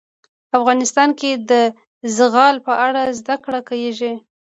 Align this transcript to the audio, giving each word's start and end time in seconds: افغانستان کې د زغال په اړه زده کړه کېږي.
افغانستان 0.57 1.09
کې 1.19 1.31
د 1.49 1.51
زغال 2.17 2.55
په 2.67 2.73
اړه 2.85 3.01
زده 3.19 3.35
کړه 3.43 3.59
کېږي. 3.69 4.13